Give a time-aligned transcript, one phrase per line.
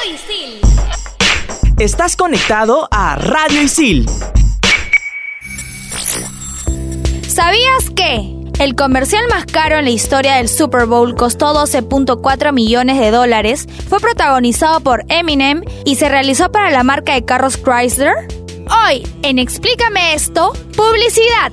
[0.00, 0.60] Radio Isil.
[1.78, 4.06] Estás conectado a Radio Isil.
[7.28, 8.34] ¿Sabías que?
[8.58, 13.66] El comercial más caro en la historia del Super Bowl costó 12.4 millones de dólares,
[13.88, 18.14] fue protagonizado por Eminem y se realizó para la marca de carros Chrysler.
[18.86, 21.52] Hoy, en Explícame esto, publicidad.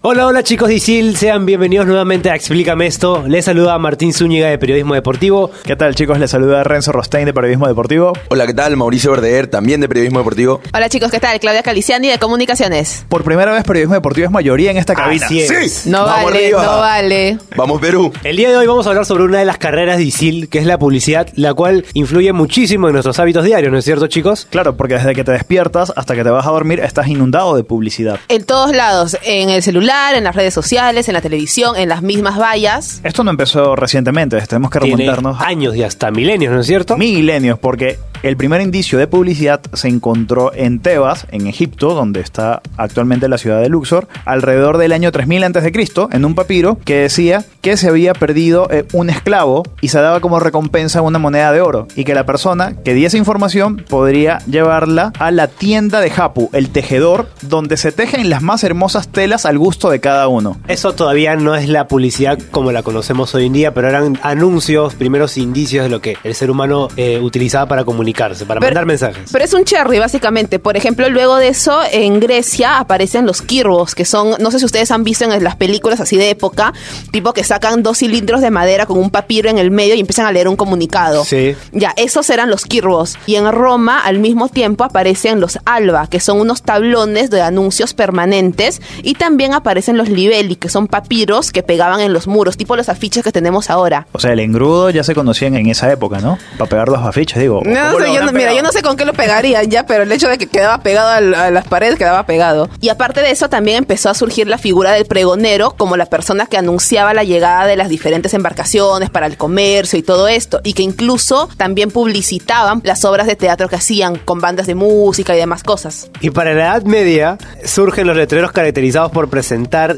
[0.00, 3.24] Hola, hola chicos de Isil, sean bienvenidos nuevamente a Explícame esto.
[3.26, 5.50] Les saluda Martín Zúñiga de Periodismo Deportivo.
[5.64, 6.20] ¿Qué tal chicos?
[6.20, 8.12] Les saluda Renzo Rostein de Periodismo Deportivo.
[8.28, 8.76] Hola, ¿qué tal?
[8.76, 10.60] Mauricio Verdeer, también de Periodismo Deportivo.
[10.72, 11.40] Hola chicos, ¿qué tal?
[11.40, 13.06] Claudia Caliciani de Comunicaciones.
[13.08, 15.26] Por primera vez Periodismo Deportivo es mayoría en esta cabina.
[15.26, 15.84] Así es.
[15.88, 16.64] No Vamos vale, arriba.
[16.64, 17.38] no vale.
[17.56, 18.12] Vamos Perú.
[18.22, 20.58] El día de hoy vamos a hablar sobre una de las carreras de Isil, que
[20.60, 24.46] es la publicidad, la cual influye muchísimo en nuestros hábitos diarios, ¿no es cierto chicos?
[24.48, 27.64] Claro, porque desde que te despiertas hasta que te vas a dormir estás inundado de
[27.64, 28.20] publicidad.
[28.28, 32.02] En todos lados, en el celular, en las redes sociales, en la televisión, en las
[32.02, 33.00] mismas vallas.
[33.04, 36.98] Esto no empezó recientemente, tenemos que Tiene remontarnos años y hasta milenios, ¿no es cierto?
[36.98, 42.60] milenios, porque el primer indicio de publicidad se encontró en Tebas, en Egipto, donde está
[42.76, 45.72] actualmente la ciudad de Luxor, alrededor del año 3000 a.C.,
[46.12, 50.20] en un papiro que decía que se había perdido eh, un esclavo y se daba
[50.20, 55.12] como recompensa una moneda de oro, y que la persona que diese información podría llevarla
[55.18, 59.56] a la tienda de Hapu, el tejedor, donde se tejen las más hermosas telas al
[59.56, 60.56] gusto de cada uno.
[60.66, 64.94] Eso todavía no es la publicidad como la conocemos hoy en día, pero eran anuncios,
[64.94, 68.86] primeros indicios de lo que el ser humano eh, utilizaba para comunicarse, para Pero- mandar
[68.86, 69.30] mensajes.
[69.32, 70.58] Pero es un cherry, básicamente.
[70.58, 74.64] Por ejemplo, luego de eso, en Grecia aparecen los kirbos, que son, no sé si
[74.64, 76.72] ustedes han visto en las películas así de época,
[77.12, 80.26] tipo que sacan dos cilindros de madera con un papiro en el medio y empiezan
[80.26, 81.24] a leer un comunicado.
[81.24, 81.54] Sí.
[81.72, 83.16] Ya, esos eran los kirbos.
[83.26, 87.94] Y en Roma, al mismo tiempo, aparecen los alba, que son unos tablones de anuncios
[87.94, 88.80] permanentes.
[89.02, 92.88] Y también aparecen los libelli, que son papiros que pegaban en los muros, tipo los
[92.88, 94.06] afiches que tenemos ahora.
[94.12, 96.38] O sea, el engrudo ya se conocían en esa época, ¿no?
[96.58, 97.60] Para pegar los afiches, digo.
[97.64, 99.86] No, ¿cómo sé, lo yo no- mira, yo no sé con qué lo pegarían ya,
[99.86, 102.68] pero el hecho de que quedaba pegado al- a, las paredes quedaba pegado.
[102.80, 106.46] Y aparte de eso, también empezó a surgir la figura del pregonero como la persona
[106.46, 110.60] que anunciaba la llegada de las diferentes embarcaciones para el comercio y todo esto.
[110.64, 115.34] Y que incluso también publicitaban las obras de teatro que hacían con bandas de música
[115.34, 116.10] y demás cosas.
[116.20, 119.28] Y para la Edad Media surgen los letreros caracterizados por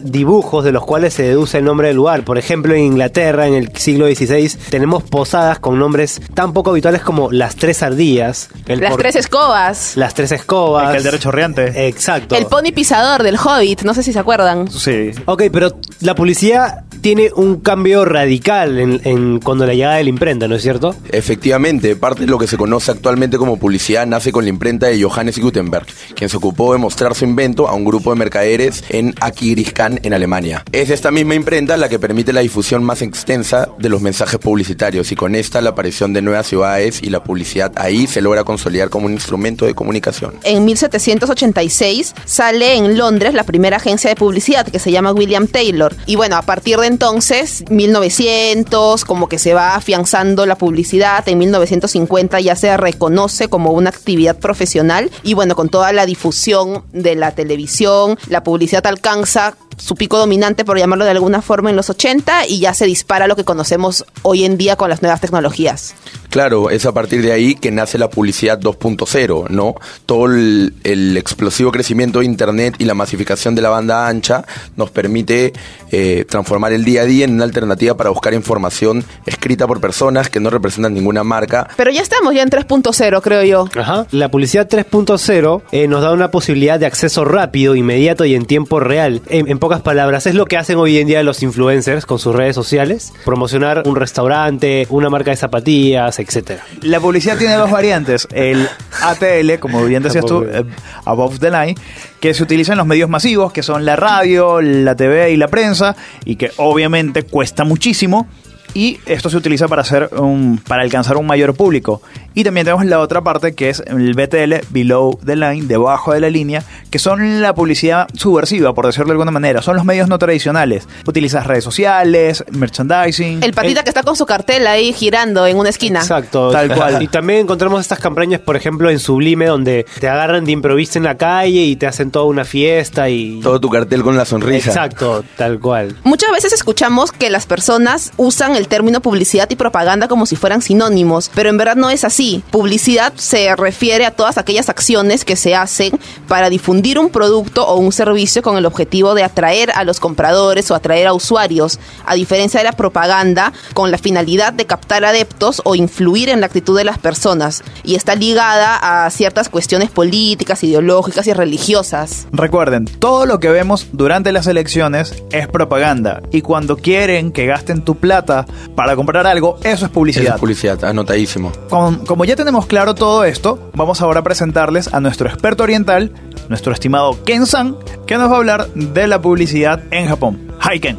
[0.03, 2.25] dibujos de los cuales se deduce el nombre del lugar.
[2.25, 7.03] Por ejemplo, en Inglaterra, en el siglo XVI, tenemos posadas con nombres tan poco habituales
[7.03, 9.97] como las tres ardillas, el las por- tres escobas.
[9.97, 11.89] las tres escobas, El caldero chorreante.
[11.89, 12.35] Exacto.
[12.37, 14.71] El pony pisador del Hobbit, no sé si se acuerdan.
[14.71, 15.11] Sí.
[15.27, 20.11] Ok, pero la publicidad tiene un cambio radical en, en cuando la llegada de la
[20.11, 20.95] imprenta, ¿no es cierto?
[21.11, 25.03] Efectivamente, parte de lo que se conoce actualmente como publicidad nace con la imprenta de
[25.03, 29.15] Johannes Gutenberg, quien se ocupó de mostrar su invento a un grupo de mercaderes en
[29.21, 30.65] Aquisgrán, en Alemania.
[30.73, 35.13] Es esta misma imprenta la que permite la difusión más extensa de los mensajes publicitarios
[35.13, 38.91] y con esta la aparición de nuevas ciudades y la publicidad ahí se logra consolidar
[38.91, 40.35] como un instrumento de comunicación.
[40.45, 45.95] En 1786 sale en Londres la primera agencia de publicidad que se llama William Taylor.
[46.07, 51.27] Y bueno, a partir de entonces, 1900, como que se va afianzando la publicidad.
[51.29, 55.11] En 1950 ya se reconoce como una actividad profesional.
[55.23, 60.65] Y bueno, con toda la difusión de la televisión, la publicidad alcanza su pico dominante,
[60.65, 64.05] por llamarlo de alguna forma, en los 80 y ya se dispara lo que conocemos
[64.23, 65.95] hoy en día con las nuevas tecnologías.
[66.29, 69.75] Claro, es a partir de ahí que nace la publicidad 2.0, ¿no?
[70.07, 74.45] Todo el, el explosivo crecimiento de Internet y la masificación de la banda ancha
[74.77, 75.53] nos permite
[75.91, 80.31] eh, transformar el día a día en una alternativa para buscar información escrita por personas
[80.31, 81.69] que no representan ninguna marca.
[81.77, 83.69] Pero ya estamos ya en 3.0, creo yo.
[83.77, 84.07] Ajá.
[84.11, 88.81] La publicidad 3.0 eh, nos da una posibilidad de acceso rápido, inmediato y en tiempo
[88.81, 89.23] real.
[89.29, 92.35] En, en pocas palabras, es lo que hacen hoy en día los influencers con sus
[92.35, 93.13] redes sociales.
[93.25, 96.65] Promocionar un restaurante, una marca de zapatillas, etcétera.
[96.83, 98.27] La publicidad tiene dos variantes.
[98.33, 98.67] El
[99.03, 100.65] ATL, como bien decías tú, eh,
[101.05, 101.75] Above the Line,
[102.19, 105.49] que se utiliza en los medios masivos, que son la radio, la TV y la
[105.49, 108.27] prensa, y que obviamente cuesta muchísimo.
[108.73, 112.03] Y esto se utiliza para hacer un, para alcanzar un mayor público.
[112.41, 116.21] Y también tenemos la otra parte que es el BTL, below the line, debajo de
[116.21, 119.61] la línea, que son la publicidad subversiva, por decirlo de alguna manera.
[119.61, 120.89] Son los medios no tradicionales.
[121.07, 123.43] Utilizas redes sociales, merchandising.
[123.43, 125.99] El patita que está con su cartel ahí girando en una esquina.
[125.99, 126.51] Exacto.
[126.51, 127.03] Tal cual.
[127.03, 131.05] Y también encontramos estas campañas, por ejemplo, en Sublime, donde te agarran de improviso en
[131.05, 133.41] la calle y te hacen toda una fiesta y...
[133.43, 134.71] Todo tu cartel con la sonrisa.
[134.71, 135.95] Exacto, tal cual.
[136.05, 140.63] Muchas veces escuchamos que las personas usan el término publicidad y propaganda como si fueran
[140.63, 142.30] sinónimos, pero en verdad no es así.
[142.51, 145.93] Publicidad se refiere a todas aquellas acciones que se hacen
[146.29, 150.71] para difundir un producto o un servicio con el objetivo de atraer a los compradores
[150.71, 155.61] o atraer a usuarios, a diferencia de la propaganda con la finalidad de captar adeptos
[155.65, 160.63] o influir en la actitud de las personas y está ligada a ciertas cuestiones políticas,
[160.65, 162.27] ideológicas y religiosas.
[162.33, 166.23] Recuerden, todo lo que vemos durante las elecciones es propaganda.
[166.31, 170.35] Y cuando quieren que gasten tu plata para comprar algo, eso es publicidad.
[170.35, 171.53] es publicidad, anotadísimo.
[171.69, 176.11] Con- como ya tenemos claro todo esto, vamos ahora a presentarles a nuestro experto oriental,
[176.49, 180.53] nuestro estimado Ken San, que nos va a hablar de la publicidad en Japón.
[180.61, 180.99] Hi Ken.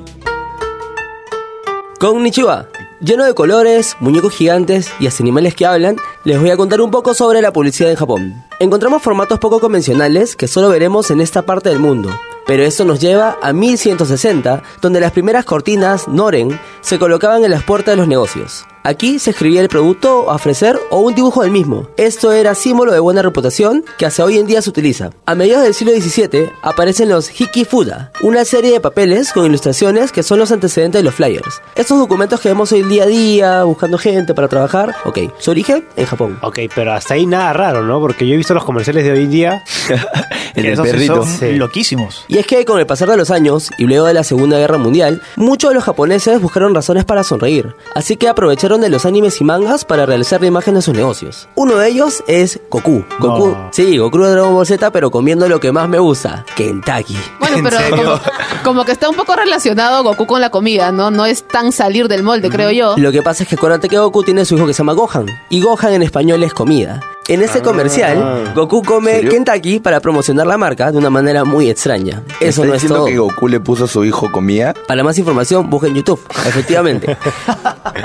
[2.00, 2.70] Konnichiwa.
[3.02, 6.92] Lleno de colores, muñecos gigantes y hasta animales que hablan, les voy a contar un
[6.92, 8.46] poco sobre la publicidad en Japón.
[8.62, 12.10] Encontramos formatos poco convencionales que solo veremos en esta parte del mundo.
[12.48, 17.64] Pero esto nos lleva a 1160, donde las primeras cortinas Noren se colocaban en las
[17.64, 18.66] puertas de los negocios.
[18.84, 21.88] Aquí se escribía el producto a ofrecer o un dibujo del mismo.
[21.98, 25.12] Esto era símbolo de buena reputación que hasta hoy en día se utiliza.
[25.28, 30.24] A mediados del siglo XVII aparecen los Hikifuda, una serie de papeles con ilustraciones que
[30.24, 31.62] son los antecedentes de los flyers.
[31.76, 35.86] Estos documentos que vemos hoy día a día, buscando gente para trabajar, ok, su origen
[35.96, 36.40] en Japón.
[36.42, 38.00] Ok, pero hasta ahí nada raro, ¿no?
[38.00, 39.64] Porque yo he visto los comerciales de hoy en día.
[40.56, 41.24] El del perrito.
[41.24, 41.54] son Sí.
[41.54, 42.26] loquísimos.
[42.28, 44.78] Y es que con el pasar de los años y luego de la Segunda Guerra
[44.78, 49.40] Mundial, muchos de los japoneses buscaron razones para sonreír, así que aprovecharon de los animes
[49.42, 51.48] y mangas para realizar la imagen de sus negocios.
[51.56, 53.04] Uno de ellos es Goku.
[53.20, 53.70] Goku, No.
[53.72, 57.18] sí, Goku de Dragon Ball Z, pero comiendo lo que más me gusta, Kentucky.
[57.40, 57.98] Bueno, ¿En pero serio?
[57.98, 58.20] como,
[58.64, 61.12] como que está un poco relacionado Goku con la comida, ¿no?
[61.12, 62.96] No es tan salir del molde, creo yo.
[62.98, 65.26] Lo que pasa es que acuérdate que Goku tiene su hijo que se llama Gohan,
[65.50, 67.02] y Gohan en español es comida.
[67.32, 69.32] En este comercial, Goku come serio?
[69.32, 72.24] Kentucky para promocionar la marca de una manera muy extraña.
[72.42, 73.06] Eso ¿Está no es todo.
[73.06, 74.74] que Goku le puso a su hijo comida?
[74.86, 77.16] Para más información, busca en YouTube, efectivamente.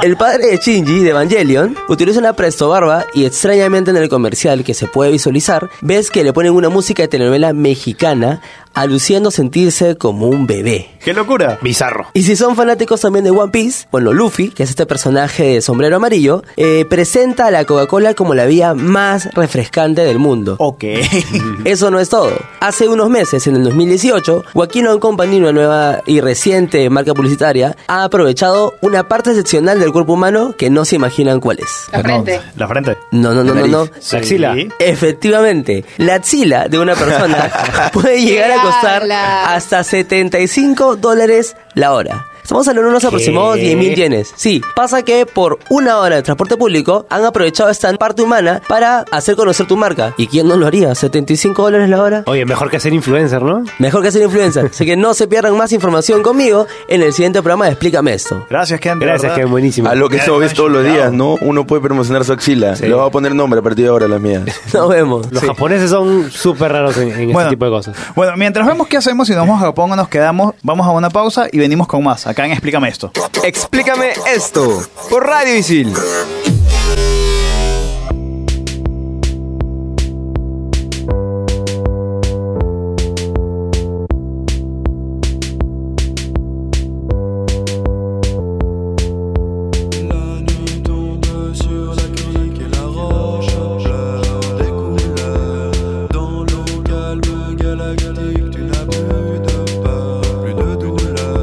[0.05, 4.63] el padre de Shinji, de Evangelion, utiliza una presto barba y extrañamente en el comercial
[4.63, 8.41] que se puede visualizar, ves que le ponen una música de telenovela mexicana
[8.77, 10.91] aluciendo sentirse como un bebé.
[11.03, 11.59] ¡Qué locura!
[11.63, 12.07] Bizarro.
[12.13, 15.63] Y si son fanáticos también de One Piece, bueno, Luffy, que es este personaje de
[15.63, 20.57] sombrero amarillo, eh, presenta a la Coca-Cola como la vía más refrescante del mundo.
[20.59, 20.85] Ok.
[21.65, 22.33] Eso no es todo.
[22.61, 27.77] Hace unos meses, en el 2018, Joaquin and Company, una nueva y reciente marca publicitaria,
[27.87, 31.87] ha aprovechado una parte excepcional del cuerpo humano que no se imaginan cuál es.
[31.93, 32.41] La frente.
[32.57, 32.99] La frente.
[33.13, 33.89] No, no, no, no, no.
[34.13, 34.55] La axila.
[34.79, 42.27] Efectivamente, la axila de una persona puede llegar a costar hasta 75 dólares la hora.
[42.47, 44.33] Estamos hablando de unos aproximados 10 mil yenes.
[44.37, 49.01] Sí, pasa que por una hora de transporte público han aprovechado esta parte humana para
[49.11, 50.15] hacer conocer tu marca.
[50.17, 50.91] ¿Y quién no lo haría?
[50.91, 52.23] ¿75 dólares la hora?
[52.27, 53.65] Oye, mejor que ser influencer, ¿no?
[53.81, 54.67] Mejor que ser influencer.
[54.67, 58.47] Así que no se pierdan más información conmigo en el siguiente programa de Explícame esto.
[58.49, 59.01] Gracias, Ken.
[59.01, 59.89] Gracias, es buenísimo.
[59.89, 61.35] A lo que eso ves todos los días, ¿no?
[61.41, 62.75] Uno puede promocionar su axila.
[62.81, 64.45] Le voy a poner nombre a partir de ahora las mías.
[64.73, 65.33] Nos vemos.
[65.33, 67.97] Los japoneses son súper raros en, en este tipo de cosas.
[68.15, 70.91] Bueno, mientras vemos qué hacemos, si nos vamos a Japón o nos quedamos, vamos a
[70.91, 72.36] una pausa y venimos con más.
[72.37, 73.11] Acá Explícame esto.
[73.43, 75.95] Explícame esto por Radio Isil.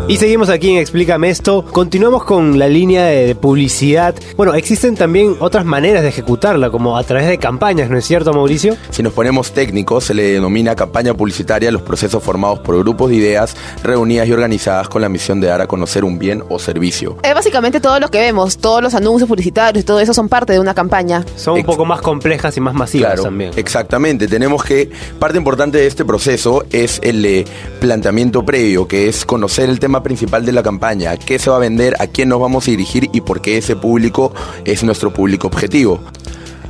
[0.09, 1.63] Y seguimos aquí en Explícame esto.
[1.63, 4.13] Continuamos con la línea de, de publicidad.
[4.35, 8.33] Bueno, existen también otras maneras de ejecutarla, como a través de campañas, ¿no es cierto,
[8.33, 8.75] Mauricio?
[8.89, 13.09] Si nos ponemos técnicos, se le denomina campaña publicitaria a los procesos formados por grupos
[13.11, 16.59] de ideas reunidas y organizadas con la misión de dar a conocer un bien o
[16.59, 17.17] servicio.
[17.23, 20.51] Es básicamente todo lo que vemos, todos los anuncios publicitarios y todo eso son parte
[20.53, 21.25] de una campaña.
[21.37, 23.51] Son un Ex- poco más complejas y más masivas Claro, también.
[23.55, 24.27] exactamente.
[24.27, 27.45] Tenemos que, parte importante de este proceso es el eh,
[27.79, 31.59] planteamiento previo, que es conocer el tema principal de la campaña, qué se va a
[31.59, 34.33] vender, a quién nos vamos a dirigir y por qué ese público
[34.65, 35.99] es nuestro público objetivo.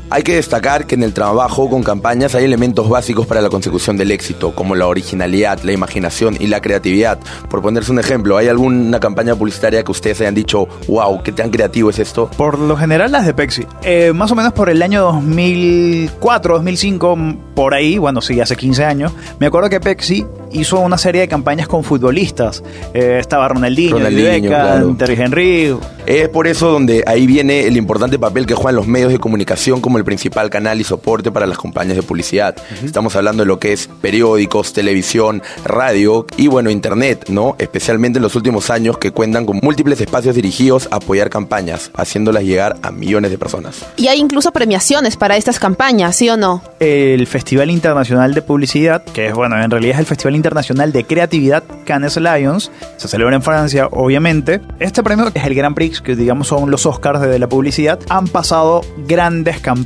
[0.10, 3.98] Hay que destacar que en el trabajo con campañas hay elementos básicos para la consecución
[3.98, 7.19] del éxito, como la originalidad, la imaginación y la creatividad.
[7.50, 11.50] Por ponerse un ejemplo, ¿hay alguna campaña publicitaria que ustedes hayan dicho, wow, qué tan
[11.50, 12.29] creativo es esto?
[12.38, 13.65] Por lo general las de Pepsi.
[13.83, 18.55] Eh, más o menos por el año 2004, 2005, mm, por ahí, bueno, sí, hace
[18.55, 22.63] 15 años, me acuerdo que Pepsi hizo una serie de campañas con futbolistas.
[22.93, 24.95] Eh, estaba Ronaldinho, Ronaldinho, David Beckham, claro.
[24.98, 25.77] Terry Henry.
[26.05, 29.81] Es por eso donde ahí viene el importante papel que juegan los medios de comunicación
[29.81, 32.55] como el principal canal y soporte para las campañas de publicidad.
[32.83, 37.55] Estamos hablando de lo que es periódicos, televisión, radio y bueno, internet, ¿no?
[37.60, 42.43] Especialmente en los últimos años que cuentan con múltiples espacios dirigidos a apoyar campañas, haciéndolas
[42.43, 43.86] llegar a millones de personas.
[43.95, 46.62] Y hay incluso premiaciones para estas campañas, ¿sí o no?
[46.79, 51.03] El Festival Internacional de Publicidad, que es, bueno, en realidad es el Festival Internacional de
[51.05, 54.62] Creatividad Cannes Lions, se celebra en Francia, obviamente.
[54.79, 58.00] Este premio es el Grand Prix, que digamos son los Oscars de la publicidad.
[58.10, 59.82] Han pasado grandes campañas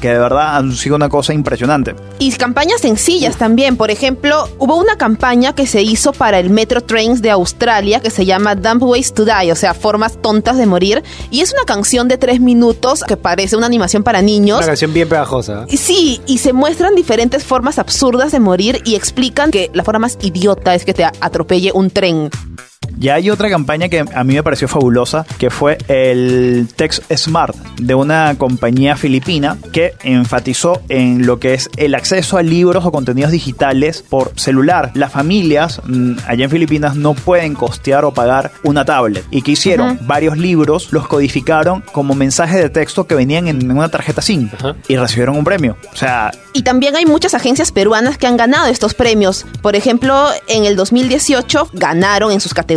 [0.00, 1.94] que de verdad han sido una cosa impresionante.
[2.18, 3.76] Y campañas sencillas también.
[3.76, 8.10] Por ejemplo, hubo una campaña que se hizo para el Metro Trains de Australia que
[8.10, 11.02] se llama Dumb Ways to Die, o sea, formas tontas de morir.
[11.30, 14.58] Y es una canción de tres minutos que parece una animación para niños.
[14.58, 15.64] Una canción bien pegajosa.
[15.68, 20.00] Y Sí, y se muestran diferentes formas absurdas de morir y explican que la forma
[20.00, 22.28] más idiota es que te atropelle un tren.
[22.98, 27.54] Ya hay otra campaña que a mí me pareció fabulosa, que fue el Text Smart
[27.80, 32.92] de una compañía filipina que enfatizó en lo que es el acceso a libros o
[32.92, 34.92] contenidos digitales por celular.
[34.94, 39.24] Las familias mm, allá en Filipinas no pueden costear o pagar una tablet.
[39.30, 39.98] ¿Y que hicieron?
[40.06, 44.76] Varios libros los codificaron como mensajes de texto que venían en una tarjeta SIM Ajá.
[44.88, 45.76] y recibieron un premio.
[45.92, 49.44] O sea, Y también hay muchas agencias peruanas que han ganado estos premios.
[49.62, 52.75] Por ejemplo, en el 2018 ganaron en sus categorías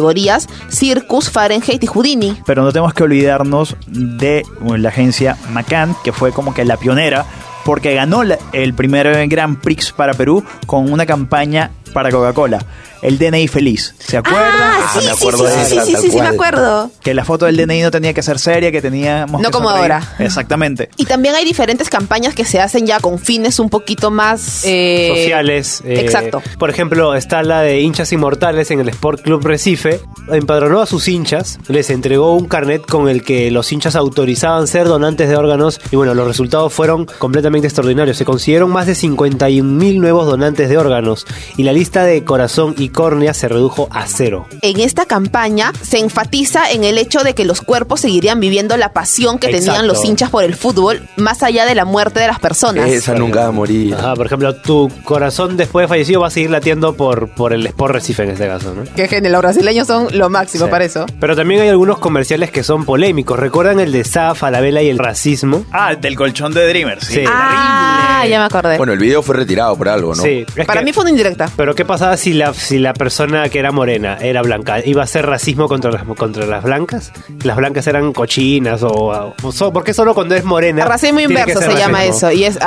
[0.69, 2.37] Circus, Fahrenheit y Houdini.
[2.45, 7.25] pero no tenemos que olvidarnos de la agencia Macan, que fue como que la pionera,
[7.65, 12.63] porque ganó el primer Grand Prix para Perú con una campaña para Coca-Cola,
[13.01, 13.95] el DNI feliz.
[13.99, 14.43] ¿Se acuerdan?
[14.51, 16.91] Ah, sí, me sí, acuerdo sí, de sí, esa, sí, tal sí, sí, me acuerdo.
[17.01, 19.69] Que la foto del DNI no tenía que ser seria, que teníamos No que como
[19.69, 19.91] sonreír.
[19.93, 20.15] ahora.
[20.19, 20.89] Exactamente.
[20.97, 25.13] Y también hay diferentes campañas que se hacen ya con fines un poquito más eh,
[25.15, 25.81] sociales.
[25.85, 26.41] eh, exacto.
[26.57, 30.01] Por ejemplo, está la de hinchas inmortales en el Sport Club Recife.
[30.31, 34.87] Empadronó a sus hinchas, les entregó un carnet con el que los hinchas autorizaban ser
[34.87, 35.79] donantes de órganos.
[35.91, 38.17] Y bueno, los resultados fueron completamente extraordinarios.
[38.17, 41.25] Se consiguieron más de 51 mil nuevos donantes de órganos.
[41.57, 44.45] Y la lista de corazón y córnea se redujo a cero.
[44.61, 48.91] En esta campaña se enfatiza en el hecho de que los cuerpos seguirían viviendo la
[48.91, 52.39] pasión que tenían los hinchas por el fútbol, más allá de la muerte de las
[52.39, 52.89] personas.
[52.89, 53.93] Esa nunca va a morir.
[53.95, 57.65] Ajá, por ejemplo, tu corazón después de fallecido va a seguir latiendo por, por el
[57.67, 58.83] Sport Recife en este caso, ¿no?
[58.93, 60.71] Que genial, los brasileños son lo máximo Sí.
[60.71, 61.05] para eso.
[61.21, 63.39] Pero también hay algunos comerciales que son polémicos.
[63.39, 65.63] ¿Recuerdan el de Sa, Falabella y el racismo?
[65.71, 67.05] Ah, del colchón de Dreamers.
[67.07, 67.23] Sí.
[67.25, 68.75] Ah, ya me acordé.
[68.77, 70.21] Bueno, el video fue retirado por algo, ¿no?
[70.21, 70.45] Sí.
[70.57, 71.49] es para que- mí fue una indirecta.
[71.55, 74.83] Pero ¿qué pasaba si la, si la persona que era morena era blanca?
[74.85, 77.11] ¿Iba a ser racismo contra las, contra las blancas?
[77.43, 79.33] ¿Las blancas eran cochinas o...?
[79.43, 80.85] o so- ¿Por qué solo cuando es morena?
[80.85, 82.31] Racismo inverso se llama eso.
[82.31, 82.57] Y es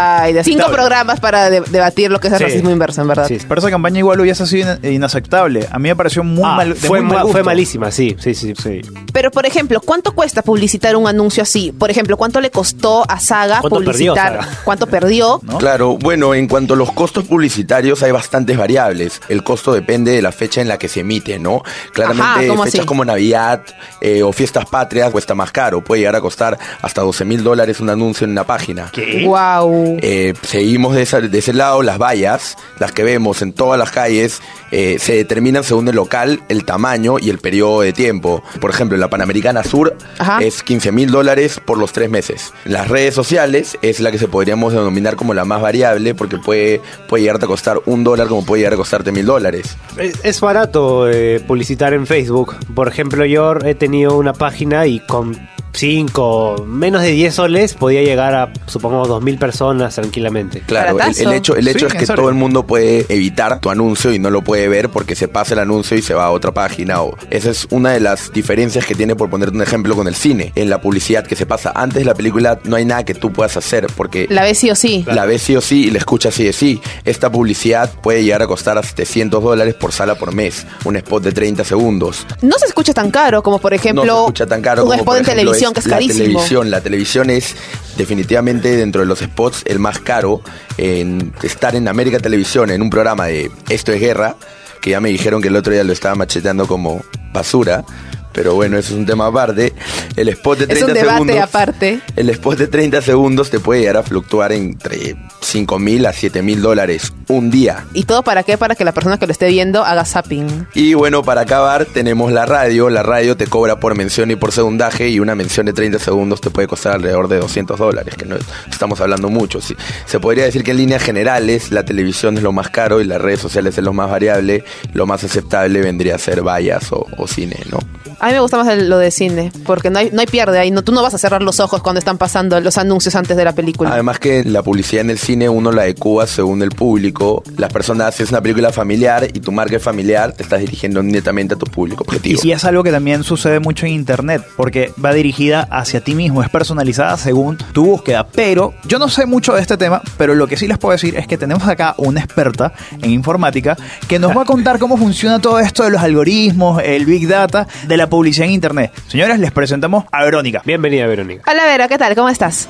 [0.44, 0.72] cinco No.
[0.72, 2.44] programas para de- debatir lo que es el Sí.
[2.44, 3.26] racismo inverso, en verdad.
[3.28, 3.38] Sí.
[3.48, 5.66] Pero esa campaña igual hubiese sido in- inaceptable.
[5.70, 6.68] A mí me pareció muy Ah, mal.
[6.70, 8.80] de fue, muy mal fue malísima, sí, sí, sí, sí.
[9.12, 11.72] Pero, por ejemplo, ¿cuánto cuesta publicitar un anuncio así?
[11.72, 14.42] Por ejemplo, ¿cuánto le costó a Saga ¿Cuánto perdió publicitar?
[14.44, 14.58] Saga?
[14.64, 15.40] ¿Cuánto perdió?
[15.42, 15.58] ¿no?
[15.58, 18.91] Claro, bueno, en cuanto a los costos publicitarios hay bastantes variables.
[19.28, 21.62] El costo depende de la fecha en la que se emite, ¿no?
[21.92, 22.86] Claramente Ajá, ¿cómo fechas así?
[22.86, 23.62] como Navidad
[24.00, 25.82] eh, o fiestas patrias cuesta más caro.
[25.82, 28.90] Puede llegar a costar hasta 12 mil dólares un anuncio en una página.
[29.24, 29.98] Wow.
[30.02, 33.90] Eh, seguimos de, esa- de ese lado, las vallas, las que vemos en todas las
[33.90, 38.42] calles, eh, se determinan según el local, el tamaño y el periodo de tiempo.
[38.60, 40.38] Por ejemplo, en la Panamericana Sur Ajá.
[40.40, 42.52] es 15 mil dólares por los tres meses.
[42.64, 46.80] Las redes sociales es la que se podríamos denominar como la más variable porque puede,
[47.08, 49.76] puede llegarte a costar un dólar como puede llegar a costarte mil dólares.
[50.24, 52.56] Es, barato eh, publicitar en Facebook.
[52.74, 55.36] Por ejemplo, yo he tenido una página y con
[55.74, 60.60] 5, menos de 10 soles podía llegar a, supongamos, 2.000 personas tranquilamente.
[60.66, 64.12] Claro, el, hecho, el hecho Sí, es que todo el mundo puede evitar tu anuncio
[64.12, 66.52] y no lo puede ver porque se pasa el anuncio y se va a otra
[66.52, 67.02] página.
[67.02, 70.14] O, esa es una de las diferencias que tiene, por ponerte un ejemplo, con el
[70.14, 70.52] cine.
[70.54, 73.32] En la publicidad que se pasa antes de la película no hay nada que tú
[73.32, 75.04] puedas hacer porque La ves sí o sí.
[75.06, 76.80] la ves sí o sí y la escuchas sí de sí.
[77.04, 80.66] Esta publicidad puede llegar a costar a 700 dólares por sala por mes.
[80.84, 82.26] Un spot de 30 segundos.
[82.42, 85.00] No se escucha tan caro como, por ejemplo, no se escucha tan caro un como
[85.00, 86.18] spot por en ejemplo, televisión, que es la carísimo.
[86.18, 86.70] televisión.
[86.70, 87.54] La televisión es
[87.96, 90.42] definitivamente dentro de los spots el más caro
[90.78, 94.36] en estar en América Televisión en un programa de Esto es Guerra,
[94.80, 97.84] que ya me dijeron que el otro día lo estaba macheteando como basura.
[98.32, 99.72] Pero bueno, eso es un tema aparte.
[100.16, 101.38] El spot de 30 Es un debate segundos.
[101.40, 102.00] aparte.
[102.16, 106.42] El spot de 30 segundos te puede llegar a fluctuar entre 5 mil a 7
[106.42, 107.84] mil dólares un día.
[107.94, 108.56] ¿Y todo para qué?
[108.58, 110.66] Para que la persona que lo esté viendo haga zapping.
[110.74, 112.88] Y bueno, para acabar, tenemos la radio.
[112.90, 115.08] La radio te cobra por mención y por segundaje.
[115.08, 118.36] Y una mención de 30 segundos te puede costar alrededor de 200 dólares, que no
[118.36, 119.60] es- estamos hablando mucho.
[119.60, 119.76] Sí.
[120.06, 123.20] Se podría decir que en líneas generales, la televisión es lo más caro y las
[123.20, 124.64] redes sociales es lo más variable.
[124.94, 127.78] Lo más aceptable vendría a ser vallas o, o cine, ¿no?
[128.22, 130.56] A mí me gusta más el- lo de cine, porque no hay, no hay pierde
[130.56, 130.70] ahí.
[130.70, 133.44] No, tú no vas a cerrar los ojos cuando están pasando los anuncios antes de
[133.44, 133.90] la película.
[133.92, 137.42] Además que la publicidad en el cine uno la adecua según el público.
[137.56, 141.02] Las personas, si es una película familiar y tu marca es familiar, te estás dirigiendo
[141.02, 142.40] netamente a tu público objetivo.
[142.44, 146.44] Y es algo que también sucede mucho en internet, porque va dirigida hacia ti mismo,
[146.44, 148.28] es personalizada según tu búsqueda.
[148.28, 151.16] Pero yo no sé mucho de este tema, pero lo que sí les puedo decir
[151.16, 153.76] es que tenemos acá una experta en informática
[154.06, 157.66] que nos va a contar cómo funciona todo esto de los algoritmos, el big data,
[157.88, 158.92] de la publicidad en internet.
[159.08, 160.60] Señores, les presentamos a Verónica.
[160.66, 161.50] Bienvenida, Verónica.
[161.50, 162.14] Hola, Vero, ¿qué tal?
[162.14, 162.68] ¿Cómo estás?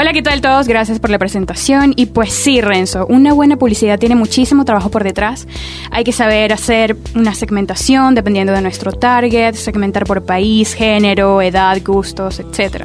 [0.00, 0.68] Hola, ¿qué tal todos?
[0.68, 1.92] Gracias por la presentación.
[1.96, 5.48] Y pues sí, Renzo, una buena publicidad tiene muchísimo trabajo por detrás.
[5.90, 11.76] Hay que saber hacer una segmentación dependiendo de nuestro target, segmentar por país, género, edad,
[11.84, 12.84] gustos, etc.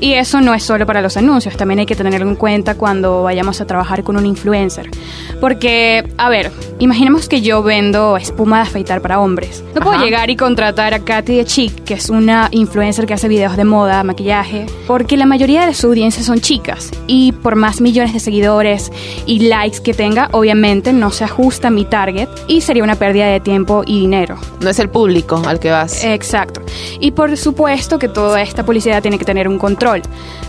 [0.00, 3.22] Y eso no es solo para los anuncios, también hay que tenerlo en cuenta cuando
[3.22, 4.90] vayamos a trabajar con un influencer.
[5.40, 9.64] Porque, a ver, imaginemos que yo vendo espuma de afeitar para hombres.
[9.74, 10.04] No puedo Ajá.
[10.04, 13.64] llegar y contratar a Katy de Chic, que es una influencer que hace videos de
[13.64, 16.49] moda, maquillaje, porque la mayoría de su audiencia son chicas
[17.06, 18.90] y por más millones de seguidores
[19.24, 23.26] y likes que tenga, obviamente no se ajusta a mi target y sería una pérdida
[23.26, 24.36] de tiempo y dinero.
[24.60, 26.02] No es el público al que vas.
[26.02, 26.60] Exacto.
[26.98, 30.02] Y por supuesto que toda esta publicidad tiene que tener un control.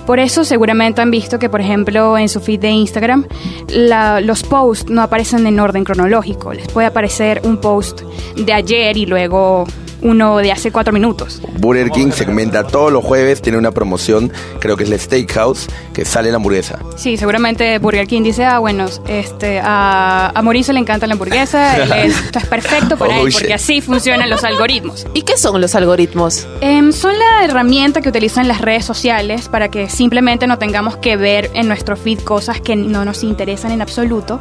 [0.08, 3.28] Por eso seguramente han visto que, por ejemplo, en su feed de Instagram,
[3.70, 6.52] la- los posts no aparecen en orden cronológico.
[6.54, 8.02] Les puede aparecer un post
[8.36, 9.66] de ayer y luego
[10.02, 11.42] uno de hace cuatro minutos.
[11.60, 16.06] Burger King segmenta todos los jueves, tiene una promoción, creo que es la Steakhouse, que
[16.06, 16.80] sale la hamburguesa.
[16.96, 21.78] Sí, seguramente Burger King dice, ah, bueno, este, a, a Mauricio le encanta la hamburguesa,
[22.04, 23.40] él esto es perfecto para Oh, él, shit.
[23.40, 25.06] porque así funcionan los algoritmos.
[25.14, 26.48] ¿Y qué son los algoritmos?
[26.62, 31.18] Em, son la herramienta que utilizan las redes sociales para que simplemente no tengamos que
[31.18, 34.40] ver en nuestro feed cosas que no nos interesan en absoluto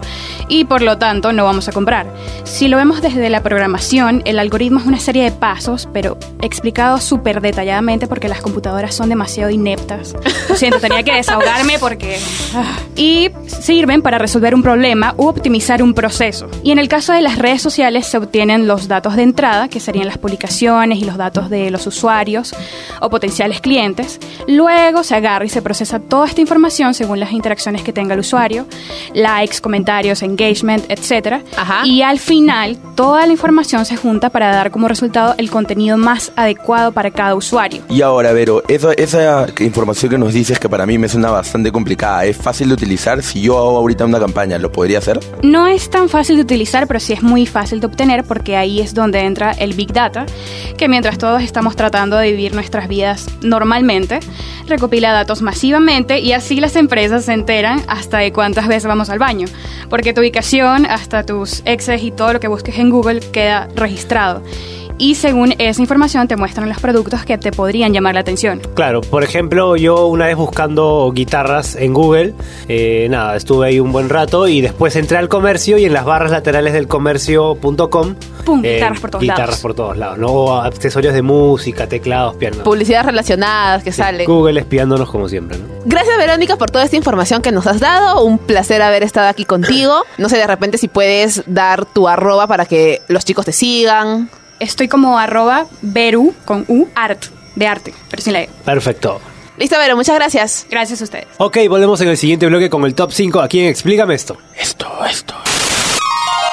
[0.49, 2.13] y por lo tanto no vamos a comprar.
[2.45, 5.50] Si lo vemos desde la programación, el algoritmo es una serie de pasos,
[5.93, 10.15] pero explicado súper detalladamente porque las computadoras son demasiado ineptas.
[10.49, 12.19] Lo siento, tenía que desahogarme porque...
[12.55, 12.79] ah.
[12.97, 16.49] Y sirven para resolver un problema u optimizar un proceso.
[16.63, 19.81] Y en el caso de las redes sociales se obtienen los datos de entrada, que
[19.81, 22.55] serían las publicaciones y los datos de los usuarios
[23.01, 24.19] o potenciales clientes.
[24.47, 28.21] Luego se agarra y se procesa toda esta información según las interacciones que tenga el
[28.21, 28.67] usuario,
[29.15, 31.43] likes, comentarios, engagement, etc.
[31.57, 31.87] Ajá.
[31.87, 36.33] Y al final toda la información se junta para dar como resultado el contenido más
[36.37, 37.83] adecuado para cada usuario.
[37.89, 41.73] Y ahora, Vero, esa, esa información que nos dices que para mí me suena bastante
[41.73, 43.23] complicada, ¿es fácil de utilizar?
[43.23, 45.19] Si yo hago ahorita una campaña, ¿lo podría hacer?
[45.43, 48.81] No es tan fácil de utilizar, pero sí es muy fácil de obtener porque ahí
[48.81, 50.27] es donde entra el Big Data,
[50.77, 54.21] que mientras todos estamos tratando de vivir nuestras vidas normalmente,
[54.69, 59.19] recopila datos masivamente y así las empresas se enteran hasta de cuántas veces vamos al
[59.19, 59.47] baño,
[59.89, 64.43] porque tu ubicación, hasta tus exes y todo lo que busques en Google queda registrado.
[65.01, 68.61] Y según esa información te muestran los productos que te podrían llamar la atención.
[68.75, 72.35] Claro, por ejemplo, yo una vez buscando guitarras en Google,
[72.69, 76.05] eh, nada, estuve ahí un buen rato y después entré al comercio y en las
[76.05, 78.15] barras laterales del comercio.com.
[78.45, 79.61] Pum, guitarras por todos guitarras lados.
[79.61, 80.29] por todos lados, ¿no?
[80.29, 82.59] O accesorios de música, teclados, pianos.
[82.59, 84.27] Publicidades relacionadas que salen.
[84.27, 85.65] Google espiándonos como siempre, ¿no?
[85.87, 88.23] Gracias Verónica por toda esta información que nos has dado.
[88.23, 90.05] Un placer haber estado aquí contigo.
[90.19, 94.29] No sé de repente si puedes dar tu arroba para que los chicos te sigan.
[94.61, 97.25] Estoy como arroba veru con u art,
[97.57, 98.51] de arte, pero sin la E.
[98.65, 99.21] Perfecto.
[99.57, 100.67] Listo, Vero, muchas gracias.
[100.71, 101.27] Gracias a ustedes.
[101.39, 104.37] Ok, volvemos en el siguiente bloque con el top 5 aquí en Explícame esto.
[104.57, 105.35] Esto, esto.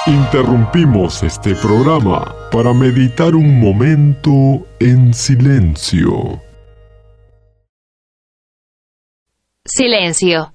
[0.07, 6.41] Interrumpimos este programa para meditar un momento en silencio.
[9.65, 10.53] Silencio.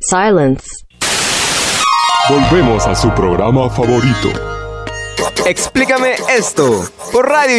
[0.00, 0.66] Silence.
[2.30, 4.47] Volvemos a su programa favorito.
[5.46, 7.56] Explícame esto por Radio.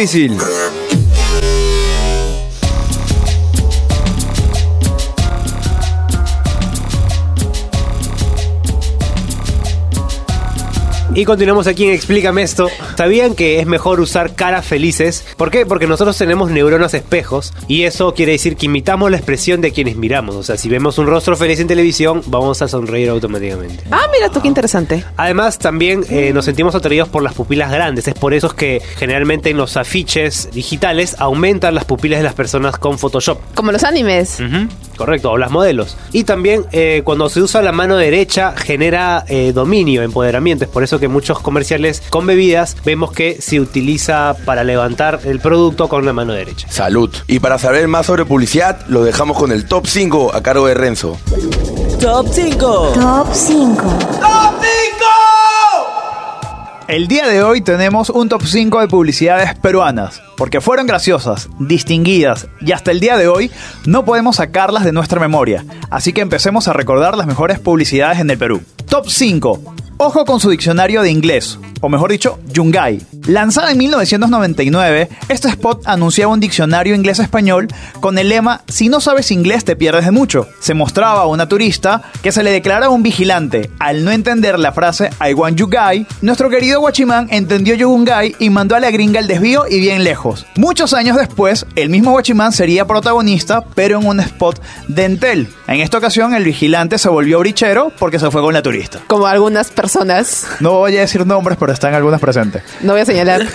[11.12, 12.68] Y continuamos aquí en Explícame esto.
[12.96, 15.24] ¿Sabían que es mejor usar caras felices?
[15.36, 15.66] ¿Por qué?
[15.66, 19.96] Porque nosotros tenemos neuronas espejos y eso quiere decir que imitamos la expresión de quienes
[19.96, 20.36] miramos.
[20.36, 23.82] O sea, si vemos un rostro feliz en televisión, vamos a sonreír automáticamente.
[23.90, 25.04] Ah, mira tú, qué interesante.
[25.16, 28.06] Además, también eh, nos sentimos atraídos por las pupilas grandes.
[28.06, 32.34] Es por eso es que generalmente en los afiches digitales aumentan las pupilas de las
[32.34, 33.40] personas con Photoshop.
[33.56, 34.38] Como los animes.
[34.96, 35.96] Correcto, o las modelos.
[36.12, 40.64] Y también eh, cuando se usa la mano derecha genera eh, dominio, empoderamiento.
[40.64, 45.40] Es por eso que muchos comerciales con bebidas vemos que se utiliza para levantar el
[45.40, 46.68] producto con la mano derecha.
[46.70, 47.10] Salud.
[47.26, 50.74] Y para saber más sobre publicidad, lo dejamos con el top 5 a cargo de
[50.74, 51.18] Renzo.
[52.00, 52.92] Top 5.
[52.94, 53.98] Top 5.
[56.90, 62.48] El día de hoy tenemos un top 5 de publicidades peruanas, porque fueron graciosas, distinguidas
[62.60, 63.52] y hasta el día de hoy
[63.86, 65.64] no podemos sacarlas de nuestra memoria.
[65.88, 68.62] Así que empecemos a recordar las mejores publicidades en el Perú.
[68.88, 69.76] Top 5.
[70.02, 73.02] Ojo con su diccionario de inglés, o mejor dicho, Yungay.
[73.26, 77.68] Lanzada en 1999, este spot anunciaba un diccionario inglés-español
[78.00, 80.48] con el lema Si no sabes inglés te pierdes de mucho.
[80.58, 83.70] Se mostraba a una turista que se le declara un vigilante.
[83.78, 85.68] Al no entender la frase I want you
[86.22, 90.46] nuestro querido guachimán entendió Yungay y mandó a la gringa el desvío y bien lejos.
[90.56, 95.48] Muchos años después, el mismo guachimán sería protagonista, pero en un spot de Entel.
[95.66, 99.00] En esta ocasión, el vigilante se volvió brichero porque se fue con la turista.
[99.06, 99.89] Como algunas personas.
[100.60, 102.62] No voy a decir nombres, pero están algunas presentes.
[102.82, 103.46] No voy a señalar.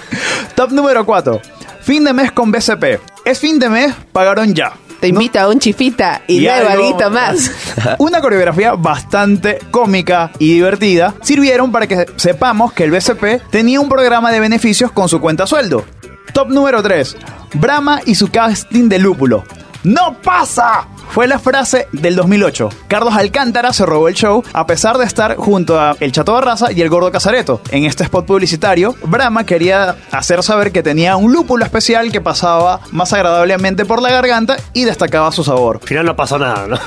[0.54, 1.40] Top número 4.
[1.82, 3.00] Fin de mes con BCP.
[3.24, 4.72] Es fin de mes, pagaron ya.
[5.00, 7.50] Te invita a un chifita y, luego algo algo más.
[7.98, 13.88] Una coreografía bastante cómica y divertida sirvieron para que sepamos que el BCP tenía un
[13.90, 15.84] programa de beneficios con su cuenta sueldo.
[16.32, 17.16] Top número 3.
[17.54, 19.44] Brahma y su casting de lúpulo.
[19.82, 20.88] ¡No pasa!
[21.14, 22.70] Fue la frase del 2008.
[22.88, 26.72] Carlos Alcántara se robó el show a pesar de estar junto a El Chato Barraza
[26.72, 27.60] y el Gordo Casareto.
[27.70, 32.80] En este spot publicitario, Brahma quería hacer saber que tenía un lúpulo especial que pasaba
[32.90, 35.78] más agradablemente por la garganta y destacaba su sabor.
[35.82, 36.78] Al final no pasó nada, ¿no?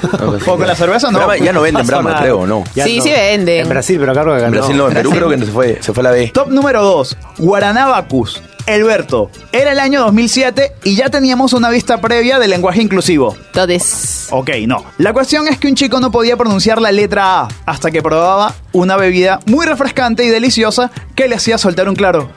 [0.45, 1.19] O con la cerveza no.
[1.19, 2.21] Brahma- ya no venden Brahma, nada.
[2.23, 2.65] creo, ¿no?
[2.75, 3.03] Ya Sí, no.
[3.03, 3.61] sí venden.
[3.61, 4.57] En Brasil, pero acá que En no.
[4.57, 6.31] Brasil no, en Perú creo que se fue, se fue a la B.
[6.33, 7.15] Top número 2.
[7.37, 8.41] Guaraná Bacus.
[8.67, 9.31] Elberto.
[9.51, 13.35] Era el año 2007 y ya teníamos una vista previa del lenguaje inclusivo.
[13.47, 14.83] Entonces, Ok, no.
[14.97, 18.53] La cuestión es que un chico no podía pronunciar la letra A hasta que probaba
[18.73, 22.29] una bebida muy refrescante y deliciosa que le hacía soltar un claro.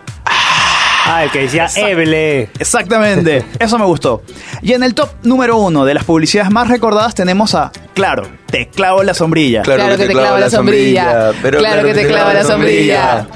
[1.07, 2.51] Ah, el que decía Eble.
[2.61, 4.23] Exactamente, eso me gustó.
[4.63, 8.69] Y en el top número uno de las publicidades más recordadas tenemos a Claro, te
[8.69, 9.63] clavo la sombrilla.
[9.63, 11.33] Claro que te clava la sombrilla.
[11.43, 13.27] pero Claro que te clava la sombrilla.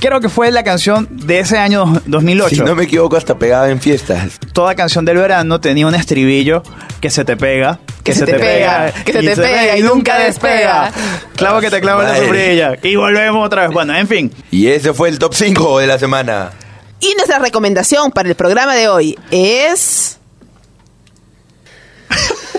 [0.00, 2.54] Creo que fue la canción de ese año 2008.
[2.54, 4.38] Si no me equivoco, hasta pegada en fiestas.
[4.52, 6.62] Toda canción del verano tenía un estribillo
[7.00, 10.92] que se te pega, Que se te pega, que se te pega y nunca despega.
[11.36, 12.20] Clavo que te clavo la Madre.
[12.26, 12.72] sombrilla.
[12.82, 13.72] Y volvemos otra vez.
[13.72, 14.32] Bueno, en fin.
[14.50, 16.50] Y ese fue el top 5 de la semana.
[17.00, 20.18] y nuestra recomendación para el programa de hoy es...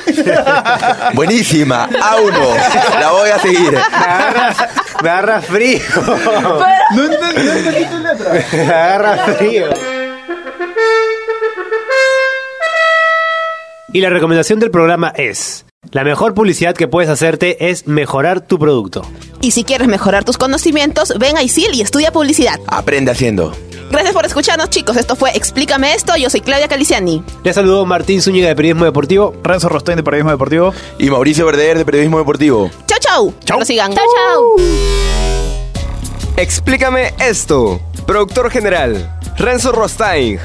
[1.13, 2.99] Buenísima, A1.
[2.99, 3.71] La voy a seguir.
[3.71, 4.55] Me agarra,
[5.03, 5.81] me agarra frío.
[6.95, 8.33] No entendí tu letra.
[8.53, 9.65] Me agarra frío.
[13.93, 18.59] Y la recomendación del programa es: la mejor publicidad que puedes hacerte es mejorar tu
[18.59, 19.03] producto.
[19.41, 22.59] Y si quieres mejorar tus conocimientos, ven a ISIL y estudia publicidad.
[22.67, 23.55] Aprende haciendo.
[23.89, 24.97] Gracias por escucharnos, chicos.
[24.97, 26.15] Esto fue Explícame esto.
[26.17, 27.23] Yo soy Claudia Caliciani.
[27.43, 29.33] Les saludo Martín Zúñiga de Periodismo Deportivo.
[29.43, 30.73] Renzo Rostein de Periodismo Deportivo.
[30.99, 32.69] Y Mauricio Verdeer de Periodismo Deportivo.
[32.87, 33.33] Chau, chau.
[33.45, 33.59] Chau.
[33.59, 33.93] No sigan.
[33.93, 34.55] Chao, chao.
[36.37, 37.79] Explícame esto.
[38.05, 40.37] Productor general, Renzo Rostain.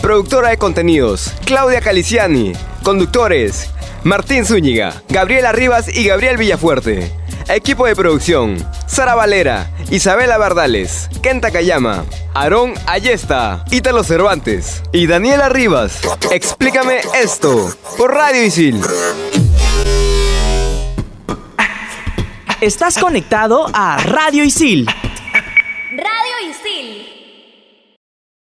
[0.00, 2.52] Productora de contenidos, Claudia Caliciani.
[2.82, 3.70] Conductores,
[4.04, 7.17] Martín Zúñiga, Gabriela Rivas y Gabriel Villafuerte.
[7.48, 15.48] Equipo de producción, Sara Valera, Isabela Bardales, Kenta Kayama, Aarón Ayesta, Ítalo Cervantes y Daniela
[15.48, 16.00] Rivas.
[16.30, 18.82] Explícame esto por Radio Isil.
[22.60, 24.86] Estás conectado a Radio Isil